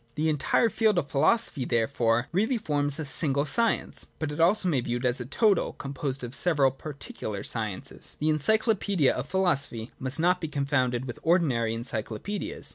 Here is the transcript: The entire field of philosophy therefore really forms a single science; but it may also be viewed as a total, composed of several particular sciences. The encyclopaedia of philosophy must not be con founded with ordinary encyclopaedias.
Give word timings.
The 0.15 0.29
entire 0.29 0.71
field 0.71 0.97
of 0.97 1.11
philosophy 1.11 1.63
therefore 1.63 2.27
really 2.31 2.57
forms 2.57 2.97
a 2.97 3.05
single 3.05 3.45
science; 3.45 4.07
but 4.17 4.31
it 4.31 4.39
may 4.39 4.43
also 4.43 4.67
be 4.71 4.81
viewed 4.81 5.05
as 5.05 5.21
a 5.21 5.27
total, 5.27 5.73
composed 5.73 6.23
of 6.23 6.33
several 6.33 6.71
particular 6.71 7.43
sciences. 7.43 8.17
The 8.19 8.29
encyclopaedia 8.29 9.13
of 9.13 9.27
philosophy 9.29 9.91
must 9.99 10.19
not 10.19 10.41
be 10.41 10.47
con 10.47 10.65
founded 10.65 11.05
with 11.05 11.19
ordinary 11.21 11.75
encyclopaedias. 11.75 12.67